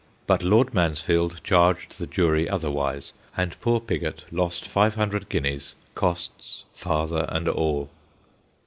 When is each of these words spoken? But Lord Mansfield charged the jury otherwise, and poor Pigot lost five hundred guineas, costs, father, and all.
But 0.25 0.41
Lord 0.41 0.73
Mansfield 0.73 1.41
charged 1.43 1.99
the 1.99 2.07
jury 2.07 2.49
otherwise, 2.49 3.13
and 3.37 3.61
poor 3.61 3.79
Pigot 3.79 4.23
lost 4.31 4.67
five 4.67 4.95
hundred 4.95 5.29
guineas, 5.29 5.75
costs, 5.93 6.65
father, 6.73 7.27
and 7.29 7.47
all. 7.47 7.87